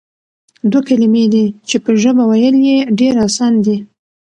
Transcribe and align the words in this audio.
دوه 0.71 0.81
کلمې 0.87 1.25
دي 1.33 1.45
چې 1.67 1.75
په 1.83 1.91
ژبه 2.01 2.23
ويل 2.29 2.55
ئي 2.67 2.77
ډېر 2.99 3.13
آسان 3.27 3.53
دي، 3.65 3.77